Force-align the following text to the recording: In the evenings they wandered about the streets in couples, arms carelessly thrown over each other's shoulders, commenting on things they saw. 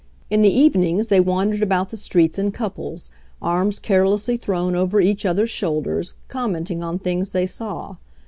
In 0.31 0.41
the 0.41 0.49
evenings 0.49 1.09
they 1.09 1.19
wandered 1.19 1.61
about 1.61 1.91
the 1.91 1.95
streets 1.95 2.39
in 2.39 2.49
couples, 2.49 3.11
arms 3.39 3.77
carelessly 3.77 4.35
thrown 4.35 4.75
over 4.75 4.99
each 4.99 5.27
other's 5.27 5.51
shoulders, 5.51 6.15
commenting 6.27 6.81
on 6.81 6.97
things 6.97 7.33
they 7.33 7.45
saw. 7.45 7.97